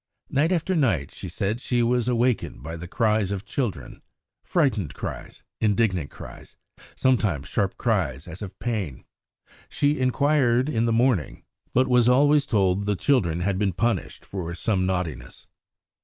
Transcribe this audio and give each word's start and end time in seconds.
Night 0.31 0.51
after 0.51 0.75
night 0.75 1.11
she 1.13 1.29
said 1.29 1.61
she 1.61 1.83
was 1.83 2.09
wakened 2.09 2.63
by 2.63 2.75
the 2.75 2.87
cries 2.87 3.29
of 3.29 3.45
children 3.45 4.01
frightened 4.43 4.95
cries, 4.95 5.43
indignant 5.59 6.09
cries, 6.09 6.55
sometimes 6.95 7.47
sharp 7.47 7.77
cries 7.77 8.27
as 8.27 8.41
of 8.41 8.57
pain. 8.57 9.05
She 9.69 9.99
inquired 9.99 10.69
in 10.69 10.85
the 10.85 10.91
morning, 10.91 11.43
but 11.71 11.87
was 11.87 12.09
always 12.09 12.47
told 12.47 12.87
the 12.87 12.95
children 12.95 13.41
had 13.41 13.59
been 13.59 13.73
punished 13.73 14.25
for 14.25 14.55
some 14.55 14.87
naughtiness. 14.87 15.45